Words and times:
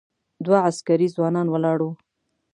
دوه 0.45 0.57
عسکري 0.69 1.07
ځوانان 1.15 1.47
ولاړ 1.49 1.79
و. 1.87 1.89